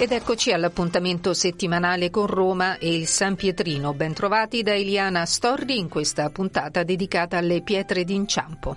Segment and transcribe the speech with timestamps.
[0.00, 3.94] Ed eccoci all'appuntamento settimanale con Roma e il San Pietrino.
[3.94, 8.76] Bentrovati da Eliana Storri in questa puntata dedicata alle pietre d'inciampo.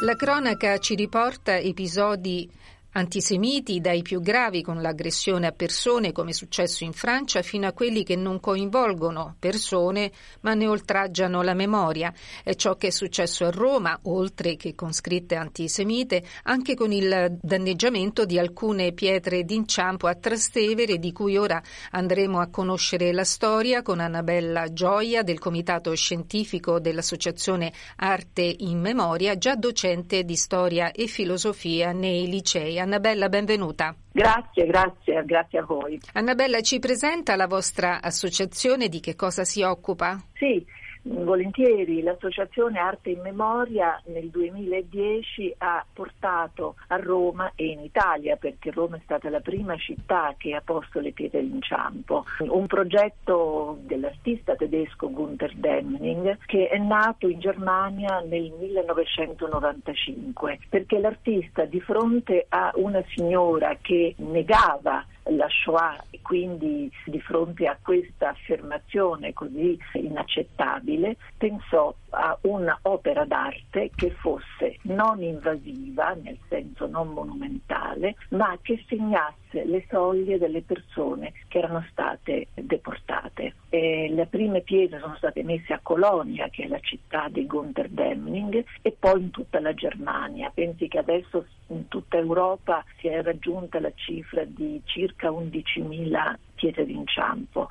[0.00, 2.50] La cronaca ci riporta episodi
[2.94, 7.72] Antisemiti dai più gravi con l'aggressione a persone come è successo in Francia fino a
[7.72, 12.12] quelli che non coinvolgono persone ma ne oltraggiano la memoria.
[12.44, 17.38] È ciò che è successo a Roma, oltre che con scritte antisemite, anche con il
[17.40, 21.62] danneggiamento di alcune pietre d'inciampo a Trastevere di cui ora
[21.92, 29.38] andremo a conoscere la storia con Annabella Gioia del Comitato Scientifico dell'Associazione Arte in Memoria,
[29.38, 33.94] già docente di storia e filosofia nei licei Annabella, benvenuta.
[34.10, 36.00] Grazie, grazie, grazie a voi.
[36.14, 40.20] Annabella, ci presenta la vostra associazione, di che cosa si occupa?
[40.34, 40.64] Sì,
[41.04, 48.70] Volentieri l'Associazione Arte in Memoria nel 2010 ha portato a Roma e in Italia, perché
[48.70, 54.54] Roma è stata la prima città che ha posto le pietre d'inciampo, un progetto dell'artista
[54.54, 62.70] tedesco Gunther Demning che è nato in Germania nel 1995, perché l'artista di fronte a
[62.76, 71.16] una signora che negava la Shoah e quindi di fronte a questa affermazione così inaccettabile
[71.36, 79.64] pensò a un'opera d'arte che fosse non invasiva, nel senso non monumentale, ma che segnasse
[79.64, 83.54] le soglie delle persone che erano state deportate.
[83.68, 87.88] E le prime pietre sono state messe a Colonia, che è la città di Gunther
[87.88, 90.50] Demning, e poi in tutta la Germania.
[90.52, 96.86] Pensi che adesso in tutta Europa si è raggiunta la cifra di circa 11.000 pietre
[96.86, 97.70] d'inciampo.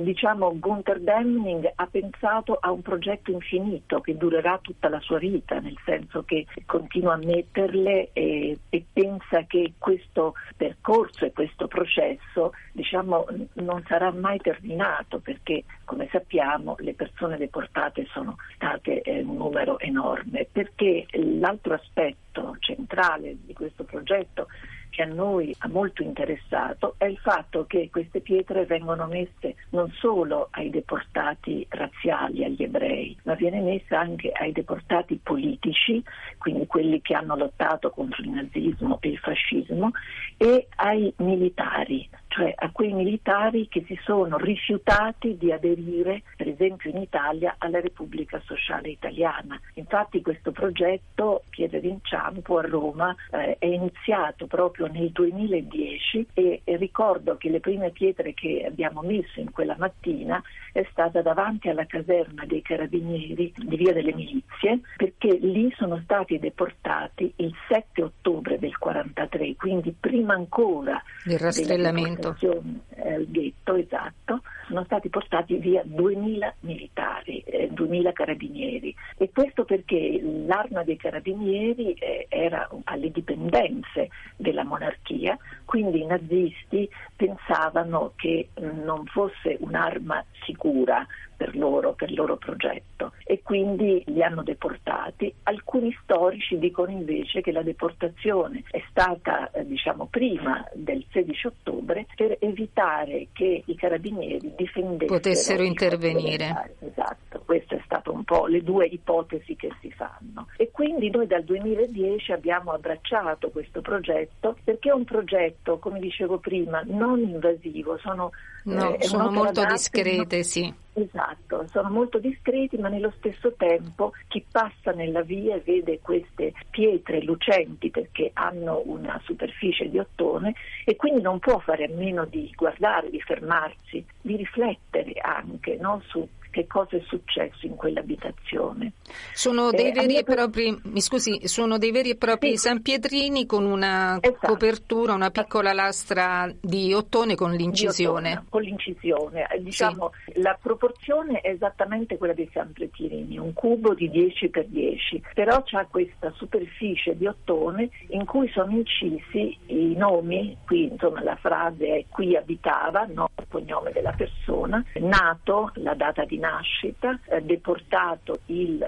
[0.00, 5.60] diciamo Gunther Demning ha pensato a un progetto infinito che durerà tutta la sua vita,
[5.60, 12.52] nel senso che continua a metterle e, e pensa che questo percorso e questo processo
[12.72, 19.36] diciamo, non sarà mai terminato perché come sappiamo le persone deportate sono state eh, un
[19.36, 24.46] numero enorme perché l'altro aspetto centrale di questo progetto
[24.92, 29.90] che a noi ha molto interessato è il fatto che queste pietre vengono messe non
[29.92, 36.02] solo ai deportati razziali, agli ebrei, ma viene messa anche ai deportati politici,
[36.36, 39.92] quindi quelli che hanno lottato contro il nazismo e il fascismo,
[40.36, 46.90] e ai militari, cioè a quei militari che si sono rifiutati di aderire, per esempio
[46.90, 49.60] in Italia, alla Repubblica Sociale Italiana.
[49.74, 56.76] Infatti questo progetto Piede d'Inciampo a Roma eh, è iniziato proprio nel 2010 e, e
[56.76, 60.42] ricordo che le prime pietre che abbiamo messo in quella mattina
[60.72, 66.38] è stata davanti alla caserma dei carabinieri di Via delle Milizie perché lì sono stati
[66.38, 74.42] deportati il 7 ottobre del 43, quindi prima ancora del rastrellamento eh, al ghetto, esatto,
[74.68, 78.94] sono stati portati via 2000 militari, eh, 2000 carabinieri.
[79.16, 86.88] E questo perché l'arma dei carabinieri eh, era alle dipendenze della monarchia, quindi i nazisti
[87.22, 91.06] pensavano che non fosse un'arma sicura
[91.36, 95.32] per loro, per il loro progetto e quindi li hanno deportati.
[95.44, 102.06] Alcuni storici dicono invece che la deportazione è stata eh, diciamo prima del 16 ottobre
[102.16, 106.74] per evitare che i carabinieri difendessero potessero intervenire.
[106.80, 107.21] Esatto,
[107.52, 110.46] queste sono state un po' le due ipotesi che si fanno.
[110.56, 116.38] E quindi noi dal 2010 abbiamo abbracciato questo progetto perché è un progetto, come dicevo
[116.38, 118.30] prima, non invasivo, sono,
[118.64, 120.74] no, eh, sono molto discrete, no, sì.
[120.94, 126.52] Esatto, sono molto discreti, ma nello stesso tempo chi passa nella via e vede queste
[126.70, 130.54] pietre lucenti perché hanno una superficie di ottone
[130.84, 136.02] e quindi non può fare a meno di guardare, di fermarsi, di riflettere anche no,
[136.06, 138.92] su che cosa è successo in quell'abitazione.
[139.32, 142.68] Sono dei eh, veri e propri, mi scusi, sono dei veri e propri sì.
[142.68, 144.48] San Pietrini con una esatto.
[144.48, 148.32] copertura, una piccola lastra di ottone con l'incisione.
[148.32, 150.42] Ottone, con l'incisione, eh, diciamo sì.
[150.42, 155.62] la proporzione è esattamente quella dei San Pietrini, un cubo di 10 x 10, però
[155.64, 161.86] c'ha questa superficie di ottone in cui sono incisi i nomi, qui insomma la frase
[161.86, 168.40] è qui abitava, nome e cognome della persona, nato, la data di nascita, eh, deportato
[168.46, 168.84] il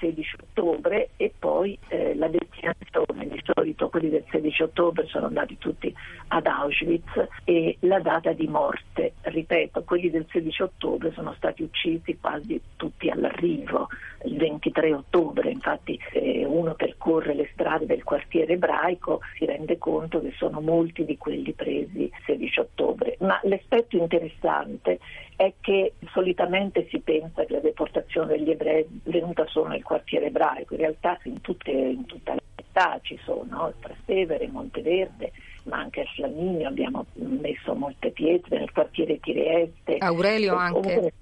[0.00, 5.58] 16 ottobre e poi eh, la destinazione, di solito quelli del 16 ottobre sono andati
[5.58, 5.94] tutti
[6.28, 12.16] ad Auschwitz e la data di morte, ripeto, quelli del 16 ottobre sono stati uccisi
[12.18, 13.88] quasi tutti all'arrivo,
[14.24, 20.20] il 23 ottobre, infatti se uno percorre le strade del quartiere ebraico si rende conto
[20.20, 24.98] che sono molti di quelli presi il 16 ottobre, ma l'aspetto interessante
[25.40, 30.26] è che solitamente si pensa che la deportazione degli ebrei è venuta solo nel quartiere
[30.26, 35.32] ebraico, in realtà in, tutte, in tutta la città ci sono, Trastevere, Monteverde,
[35.62, 39.96] ma anche a Flaminio abbiamo messo molte pietre, nel quartiere Trieste.
[39.96, 41.14] Aurelio anche.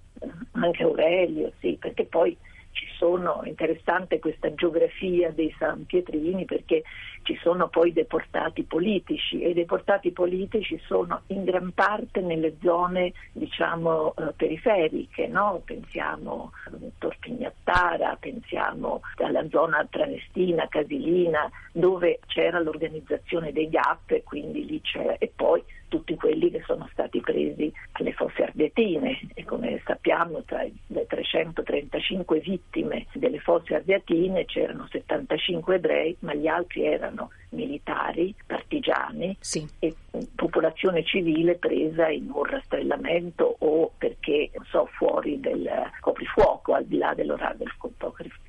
[0.50, 2.36] Anche Aurelio, sì, perché poi
[2.72, 6.82] ci sono, interessante questa geografia dei San Pietrini perché
[7.22, 13.12] ci sono poi deportati politici e i deportati politici sono in gran parte nelle zone
[13.32, 15.60] diciamo eh, periferiche, no?
[15.64, 24.80] pensiamo a Torpignattara, pensiamo alla zona tranestina, casilina, dove c'era l'organizzazione dei GAP quindi lì
[24.80, 30.42] c'era e poi tutti quelli che sono stati presi alle fosse ardeatine e come sappiamo
[30.42, 37.17] tra le 335 vittime delle fosse ardeatine c'erano 75 ebrei ma gli altri erano
[37.50, 39.66] militari, partigiani sì.
[39.78, 39.94] e
[40.34, 45.68] popolazione civile presa in un rastrellamento o perché so, fuori del
[46.00, 47.74] coprifuoco, al di là dell'orario del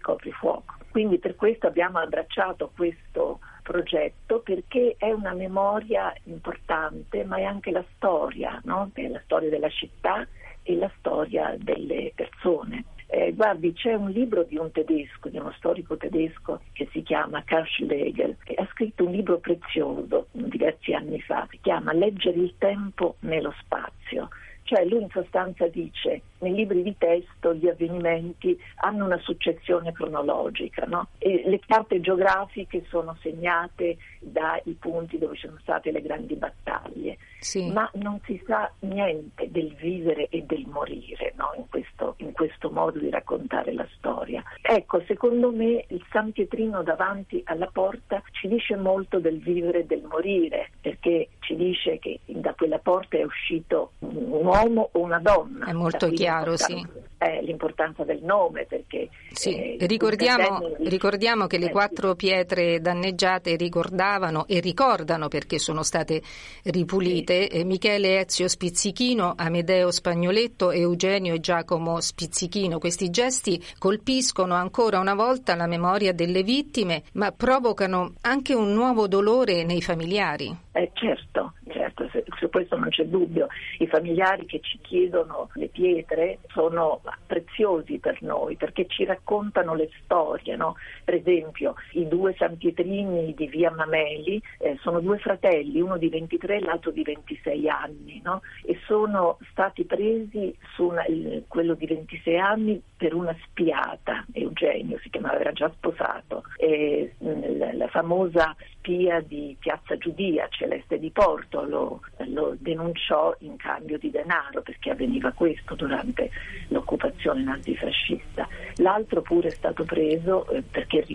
[0.01, 0.77] coprifuoco.
[0.91, 7.71] Quindi per questo abbiamo abbracciato questo progetto perché è una memoria importante, ma è anche
[7.71, 8.89] la storia, no?
[8.93, 10.27] è la storia della città
[10.63, 12.83] e la storia delle persone.
[13.19, 17.43] Eh, guardi, c'è un libro di un tedesco, di uno storico tedesco che si chiama
[17.43, 22.53] Karl Schlegel, che ha scritto un libro prezioso diversi anni fa, si chiama Leggere il
[22.57, 24.29] tempo nello spazio.
[24.63, 30.85] Cioè lui in sostanza dice nei libri di testo gli avvenimenti hanno una successione cronologica
[30.85, 31.07] no?
[31.17, 37.17] e le carte geografiche sono segnate dai punti dove ci sono state le grandi battaglie,
[37.39, 37.71] sì.
[37.71, 41.51] ma non si sa niente del vivere e del morire no?
[41.55, 44.43] in, questo, in, questo, modo di raccontare la storia.
[44.61, 49.85] Ecco, secondo me il San Pietrino davanti alla porta ci dice molto del vivere e
[49.85, 55.19] del morire, perché ci dice che da quella porta è uscito un uomo o una
[55.19, 55.65] donna.
[55.65, 59.77] È molto chiaro, sì eh, l'importanza del nome perché sì.
[59.77, 66.21] eh, ricordiamo, ricordiamo, che le eh, quattro pietre danneggiate ricordavano e ricordano perché sono state
[66.63, 67.63] ripulite sì.
[67.63, 72.79] Michele Ezio Spizzichino, Amedeo Spagnoletto, Eugenio e Giacomo Spizzichino.
[72.79, 79.07] Questi gesti colpiscono ancora una volta la memoria delle vittime ma provocano anche un nuovo
[79.07, 80.55] dolore nei familiari.
[80.71, 82.07] Eh, certo, certo,
[82.39, 83.47] su questo non c'è dubbio.
[83.79, 89.89] I familiari che ci chiedono le pietre sono preziosi per noi perché ci raccontano le
[90.03, 90.55] storie.
[90.55, 90.75] No?
[91.03, 96.09] Per esempio, i due San Pietrini di via Mameli eh, sono due fratelli, uno di
[96.09, 98.41] 23 e l'altro di 26 anni, no?
[98.65, 101.03] e sono stati presi su una,
[101.47, 107.71] quello di 26 anni per una spiata, Eugenio si chiamava, era già sposato, e, la,
[107.71, 114.11] la famosa spia di Piazza Giudia, Celeste di Porto, lo, lo denunciò in cambio di
[114.11, 116.29] denaro perché avveniva questo durante
[116.67, 118.45] l'occupazione nazifascista.
[118.77, 121.05] L'altro pure è stato preso eh, perché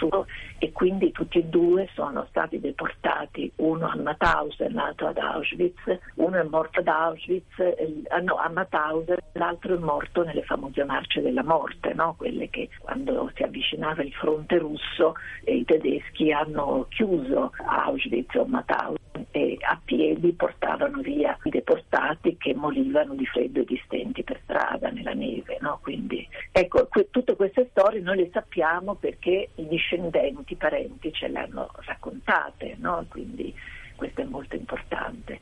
[0.00, 0.26] riconosciuto
[0.58, 6.38] e quindi tutti e due sono stati deportati, uno a Mauthausen, l'altro ad Auschwitz, uno
[6.38, 11.42] è morto ad Auschwitz, eh, no, a Mauthausen, l'altro è morto nelle famose marce della
[11.42, 12.14] morte, no?
[12.16, 15.14] quelle che quando si avvicinava il fronte russo
[15.44, 22.36] eh, i tedeschi hanno chiuso Auschwitz o Mauthausen e a piedi portavano via i deportati
[22.36, 25.58] che morivano di freddo e di stenti per strada nella neve.
[25.60, 25.78] No?
[25.82, 31.28] Quindi, ecco, que- tutte queste storie noi le sappiamo perché i discendenti, i parenti ce
[31.28, 33.04] le hanno raccontate, no?
[33.08, 33.52] quindi
[33.96, 35.40] questo è molto importante.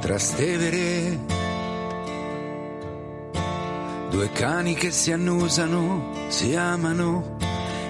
[0.00, 1.40] Trastevere
[4.10, 7.38] Due cani che si annusano, si amano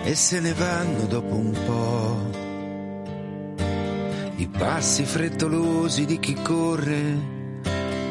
[0.04, 2.40] e se ne vanno dopo un po'.
[4.56, 7.31] passi frettolosi di chi corre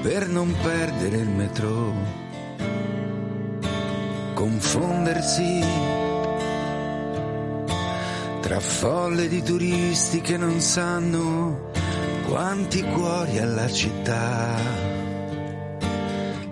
[0.01, 1.93] per non perdere il metro,
[4.34, 5.60] confondersi
[8.41, 11.70] tra folle di turisti che non sanno
[12.27, 14.58] quanti cuori alla città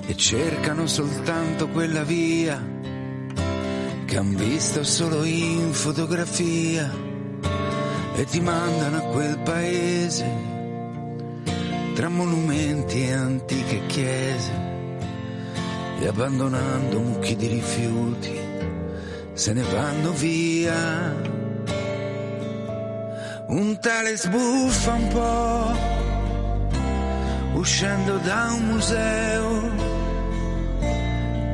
[0.05, 2.63] e cercano soltanto quella via
[4.05, 6.91] che han visto solo in fotografia
[8.13, 10.48] e ti mandano a quel paese
[11.99, 14.53] tra monumenti e antiche chiese
[15.99, 18.39] e abbandonando mucchi di rifiuti
[19.33, 21.13] se ne vanno via.
[23.47, 25.75] Un tale sbuffa un po'
[27.59, 29.69] uscendo da un museo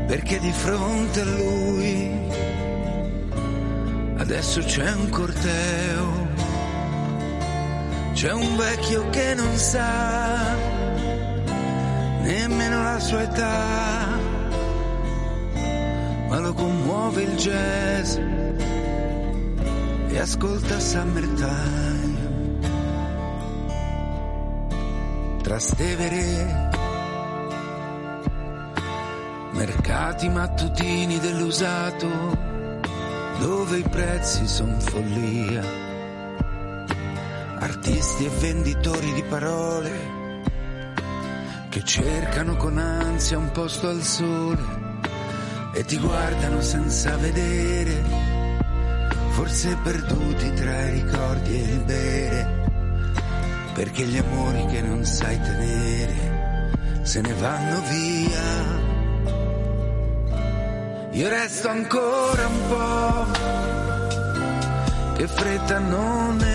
[0.06, 2.20] perché di fronte a lui
[4.18, 6.25] adesso c'è un corteo
[8.16, 10.56] c'è un vecchio che non sa
[12.22, 14.18] nemmeno la sua età,
[16.30, 18.16] ma lo commuove il jazz
[20.08, 22.14] e ascolta Summertime.
[25.44, 26.70] Trastevere,
[29.52, 32.08] mercati mattutini dell'usato,
[33.40, 35.95] dove i prezzi sono follia
[37.66, 40.14] artisti e venditori di parole
[41.70, 44.84] che cercano con ansia un posto al sole
[45.74, 48.04] e ti guardano senza vedere,
[49.32, 52.64] forse perduti tra i ricordi e il bere,
[53.74, 58.84] perché gli amori che non sai tenere se ne vanno via.
[61.12, 63.26] Io resto ancora un po',
[65.18, 66.55] che fretta non ho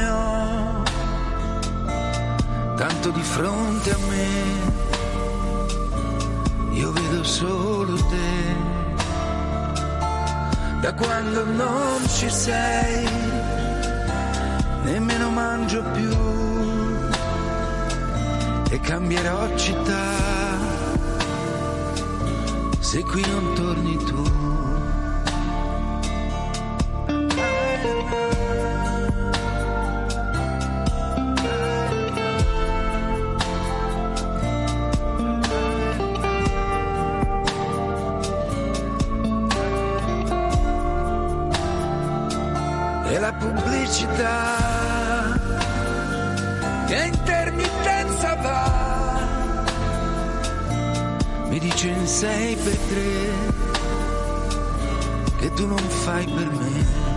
[2.81, 4.31] tanto di fronte a me,
[6.73, 8.57] io vedo solo te.
[10.81, 13.07] Da quando non ci sei,
[14.85, 16.17] nemmeno mangio più
[18.71, 20.59] e cambierò città
[22.79, 24.50] se qui non torni tu.
[43.33, 44.59] Pubblicità.
[46.87, 48.89] Che intermittenza va.
[51.49, 53.59] Mi dice in sei per tre
[55.39, 57.09] che tu non fai per me.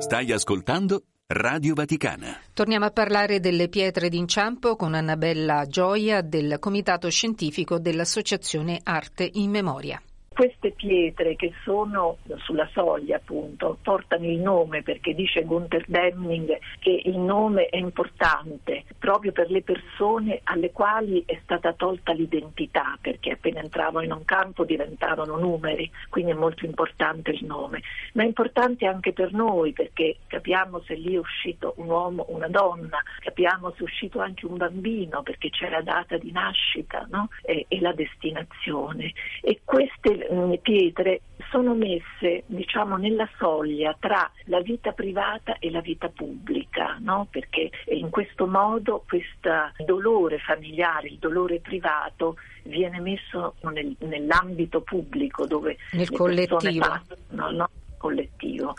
[0.00, 2.40] Stai ascoltando Radio Vaticana.
[2.54, 9.50] Torniamo a parlare delle pietre d'inciampo con Annabella Gioia del Comitato Scientifico dell'Associazione Arte in
[9.50, 10.00] Memoria
[10.38, 17.02] queste pietre che sono sulla soglia appunto portano il nome perché dice Gunther Demning che
[17.06, 23.32] il nome è importante proprio per le persone alle quali è stata tolta l'identità perché
[23.32, 27.82] appena entravano in un campo diventavano numeri quindi è molto importante il nome
[28.14, 32.48] ma è importante anche per noi perché capiamo se lì è uscito un uomo una
[32.48, 37.28] donna capiamo se è uscito anche un bambino perché c'è la data di nascita no?
[37.42, 39.12] e, e la destinazione
[39.42, 46.08] e queste pietre sono messe diciamo, nella soglia tra la vita privata e la vita
[46.08, 47.26] pubblica, no?
[47.30, 55.46] perché in questo modo questo dolore familiare, il dolore privato viene messo nel, nell'ambito pubblico
[55.46, 56.86] dove nel collettivo.
[56.86, 57.70] Passano, no?
[57.98, 58.74] collettivo.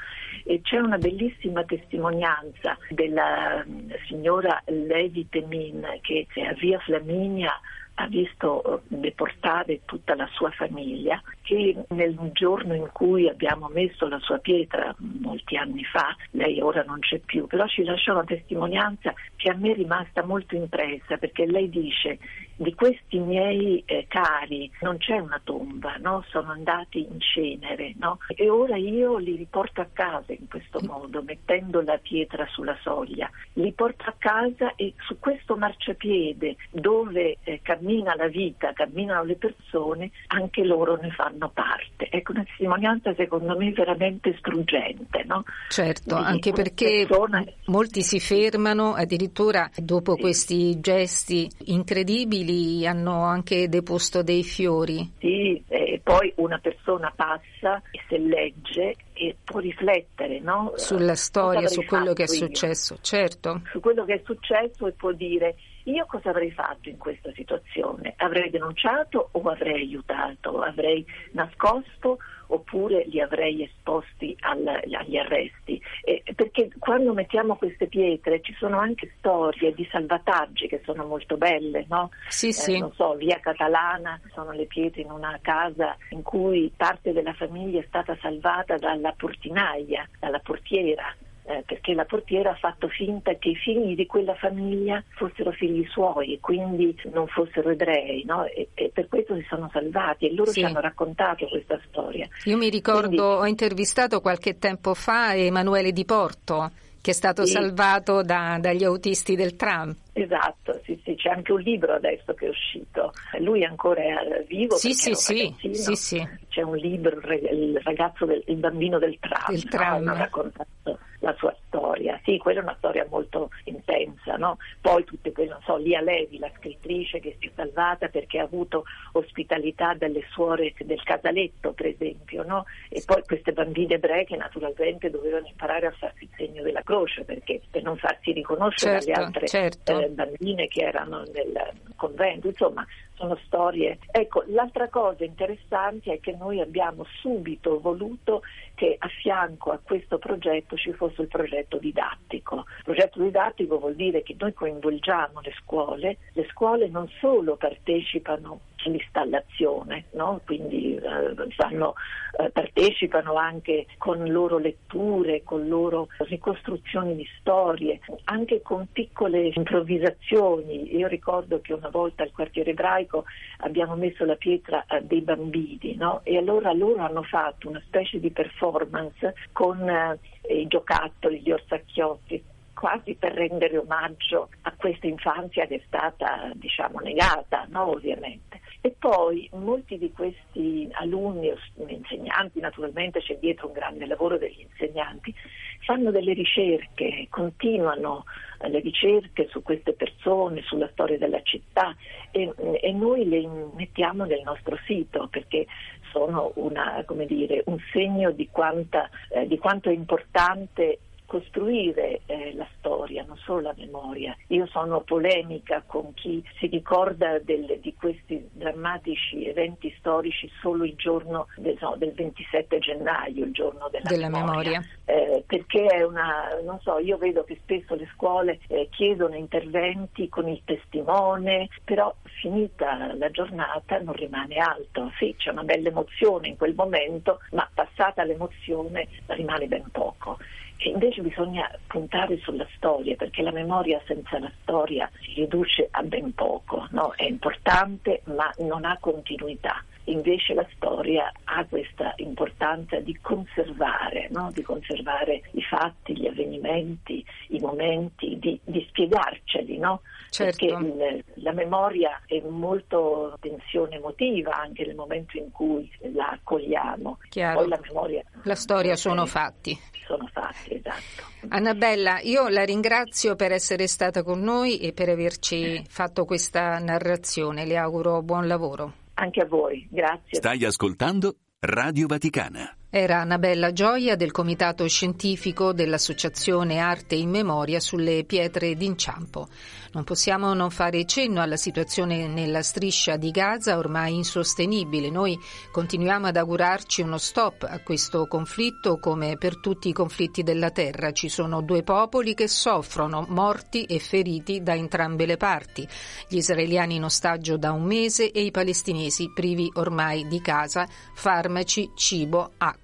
[0.46, 3.64] E c'è una bellissima testimonianza della
[4.08, 7.52] signora Levi Temin che a Via Flaminia
[7.96, 14.08] ha visto eh, deportare tutta la sua famiglia, che nel giorno in cui abbiamo messo
[14.08, 18.24] la sua pietra, molti anni fa, lei ora non c'è più, però ci lascia una
[18.24, 22.20] testimonianza che a me è rimasta molto impressa, perché lei dice
[22.56, 26.24] di questi miei eh, cari non c'è una tomba, no?
[26.28, 28.20] sono andati in cenere no?
[28.36, 33.30] e ora io li riporto a casa in questo modo, mettendo la pietra sulla soglia,
[33.54, 39.36] li porto a casa e su questo marciapiede dove eh, cammina la vita, camminano le
[39.36, 42.10] persone, anche loro ne fanno parte.
[42.10, 45.24] Ecco una testimonianza secondo me veramente struggente.
[45.26, 45.44] No?
[45.70, 47.54] Certo, Di anche perché persone...
[47.66, 50.20] molti si fermano addirittura dopo sì.
[50.22, 55.14] questi gesti incredibili hanno anche deposto dei fiori.
[55.20, 60.74] Sì, eh, poi una persona passa e se legge e può riflettere no?
[60.76, 63.00] sulla storia, su quello che è successo, io?
[63.02, 63.62] certo.
[63.72, 65.56] Su quello che è successo e può dire
[65.90, 68.14] io cosa avrei fatto in questa situazione?
[68.18, 70.62] Avrei denunciato o avrei aiutato?
[70.62, 72.18] Avrei nascosto
[72.52, 75.82] oppure li avrei esposti al, agli arresti?
[76.04, 81.38] Eh, perché quando mettiamo queste pietre ci sono anche storie di salvataggi che sono molto
[81.38, 82.12] belle, no?
[82.28, 82.78] Sì, eh, sì.
[82.80, 87.80] Non so, via Catalana, sono le pietre in una casa in cui parte della famiglia
[87.80, 91.16] è stata salvata dalla portinaia, dalla portiera
[91.50, 95.84] eh, perché la portiera ha fatto finta che i figli di quella famiglia fossero figli
[95.90, 98.46] suoi e quindi non fossero ebrei, no?
[98.46, 100.60] e, e, per questo si sono salvati e loro sì.
[100.60, 102.28] ci hanno raccontato questa storia.
[102.46, 107.46] Io mi ricordo, quindi, ho intervistato qualche tempo fa Emanuele Di Porto che è stato
[107.46, 107.54] sì.
[107.54, 109.96] salvato da, dagli autisti del tram.
[110.14, 114.76] Esatto, sì, sì, c'è anche un libro adesso che è uscito, lui ancora è vivo.
[114.76, 119.56] Sì, sì, sì, sì, sì, C'è un libro, il ragazzo del il bambino del tram,
[119.56, 120.04] il tram.
[120.04, 121.00] No?
[121.20, 122.20] La sua storia.
[122.24, 124.58] Sì, quella è una storia molto intensa, no?
[124.82, 128.44] Poi tutte quelle, non so, Lia Levi, la scrittrice che si è salvata perché ha
[128.44, 128.84] avuto
[129.14, 132.66] ospitalità dalle suore del casaletto, per esempio, no?
[132.90, 137.24] E poi queste bambine ebree che naturalmente dovevano imparare a farsi il segno della croce
[137.24, 140.00] perché per non farsi riconoscere certo, dalle altre certo.
[140.00, 142.48] eh, bambine che erano nel convento.
[142.48, 142.86] Insomma,
[143.20, 144.00] sono storie.
[144.12, 148.42] Ecco, l'altra cosa interessante è che noi abbiamo subito voluto
[148.74, 152.66] che a fianco a questo progetto ci fosse il progetto didattico.
[152.78, 158.62] Il progetto didattico vuol dire che noi coinvolgiamo le scuole, le scuole non solo partecipano
[158.86, 160.42] all'installazione, no?
[160.46, 161.96] quindi eh, fanno,
[162.40, 170.96] eh, partecipano anche con loro letture, con loro ricostruzioni di storie, anche con piccole improvvisazioni.
[170.96, 173.26] Io ricordo che una volta al quartiere ebraico
[173.60, 176.22] abbiamo messo la pietra a dei bambini no?
[176.24, 180.18] e allora loro hanno fatto una specie di performance con eh,
[180.54, 182.44] i giocattoli, gli orsacchiotti
[182.80, 187.90] quasi per rendere omaggio a questa infanzia che è stata diciamo negata, no?
[187.90, 188.49] ovviamente.
[188.82, 191.52] E poi molti di questi alunni,
[191.86, 195.34] insegnanti, naturalmente c'è dietro un grande lavoro degli insegnanti,
[195.82, 198.24] fanno delle ricerche, continuano
[198.68, 201.96] le ricerche su queste persone, sulla storia della città
[202.32, 205.66] e, e noi le mettiamo nel nostro sito perché
[206.12, 212.68] sono una, dire, un segno di, quanta, eh, di quanto è importante costruire eh, la
[212.80, 214.36] storia, non solo la memoria.
[214.48, 220.96] Io sono polemica con chi si ricorda del, di questi drammatici eventi storici solo il
[220.96, 224.80] giorno del, no, del 27 gennaio, il giorno della, della memoria.
[224.80, 224.90] memoria.
[225.06, 230.30] Eh, perché è una, non so, io vedo che spesso le scuole eh, chiedono interventi
[230.30, 232.12] con il testimone, però
[232.42, 235.12] finita la giornata non rimane altro.
[235.20, 240.40] Sì, c'è una bella emozione in quel momento, ma passata l'emozione rimane ben poco.
[240.82, 246.02] E invece bisogna puntare sulla storia perché la memoria senza la storia si riduce a
[246.04, 247.12] ben poco, no?
[247.18, 249.84] è importante ma non ha continuità.
[250.06, 254.52] Invece la storia ha questa importanza di conservare, no?
[254.54, 260.00] di conservare i fatti, gli avvenimenti, i momenti, di, di spiegarceli, no?
[260.30, 260.66] certo.
[260.66, 267.20] perché il, la memoria è molto tensione emotiva anche nel momento in cui la accogliamo.
[267.30, 267.60] Chiaro.
[267.60, 268.24] Poi la memoria.
[268.44, 269.78] La storia sono fatti
[270.10, 271.28] sono fatti, esatto.
[271.50, 277.66] Annabella, io la ringrazio per essere stata con noi e per averci fatto questa narrazione.
[277.66, 278.94] Le auguro buon lavoro.
[279.14, 280.38] Anche a voi, grazie.
[280.38, 282.79] Stai ascoltando Radio Vaticana.
[282.92, 289.48] Era Annabella Gioia del Comitato Scientifico dell'Associazione Arte in Memoria sulle pietre d'inciampo.
[289.92, 295.12] Non possiamo non fare cenno alla situazione nella striscia di Gaza ormai insostenibile.
[295.12, 295.38] Noi
[295.72, 301.12] continuiamo ad augurarci uno stop a questo conflitto come per tutti i conflitti della terra.
[301.12, 305.88] Ci sono due popoli che soffrono, morti e feriti da entrambe le parti.
[306.28, 311.92] Gli israeliani in ostaggio da un mese e i palestinesi privi ormai di casa, farmaci,
[311.94, 312.79] cibo, acqua.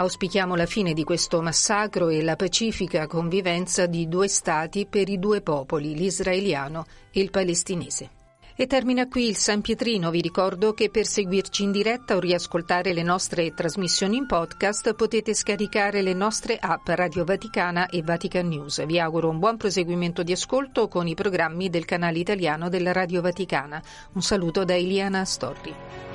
[0.00, 5.18] Auspichiamo la fine di questo massacro e la pacifica convivenza di due stati per i
[5.18, 8.08] due popoli, l'israeliano e il palestinese.
[8.56, 10.10] E termina qui il San Pietrino.
[10.10, 15.34] Vi ricordo che per seguirci in diretta o riascoltare le nostre trasmissioni in podcast potete
[15.34, 18.82] scaricare le nostre app Radio Vaticana e Vatican News.
[18.86, 23.20] Vi auguro un buon proseguimento di ascolto con i programmi del canale italiano della Radio
[23.20, 23.82] Vaticana.
[24.14, 26.09] Un saluto da Eliana Storri.